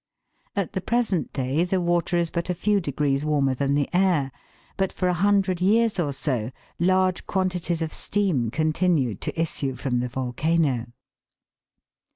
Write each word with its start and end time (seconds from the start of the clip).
At 0.55 0.73
the 0.73 0.81
present 0.81 1.31
day 1.31 1.63
the 1.63 1.79
water 1.79 2.17
is 2.17 2.31
but 2.31 2.49
a 2.49 2.55
few 2.55 2.81
degrees 2.81 3.23
warmer 3.23 3.53
than 3.53 3.75
the 3.75 3.87
air; 3.93 4.31
but 4.75 4.91
for 4.91 5.07
a 5.07 5.13
hundred 5.13 5.61
years 5.61 5.99
or 5.99 6.11
so 6.11 6.49
large 6.79 7.27
quantities 7.27 7.83
of 7.83 7.93
steam 7.93 8.49
continued 8.49 9.21
to 9.21 9.39
issue 9.39 9.75
from 9.75 9.99
the 9.99 10.09
volcano. 10.09 10.87